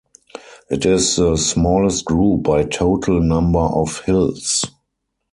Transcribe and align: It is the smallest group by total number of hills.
It 0.71 0.83
is 0.83 1.17
the 1.17 1.37
smallest 1.37 2.05
group 2.05 2.41
by 2.41 2.63
total 2.63 3.21
number 3.21 3.59
of 3.59 4.01
hills. 4.01 4.65